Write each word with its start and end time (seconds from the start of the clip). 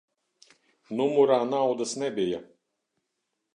Numurā 1.01 1.37
naudas 1.51 1.95
nebija? 2.05 2.43